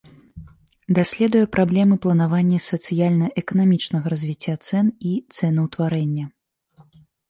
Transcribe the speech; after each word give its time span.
Даследуе 0.99 1.43
праблемы 1.57 1.95
планавання 2.07 2.59
сацыяльна-эканамічнага 2.69 4.05
развіцця, 4.17 4.53
цэн 4.67 4.85
і 5.13 5.17
цэнаўтварэння. 5.39 6.25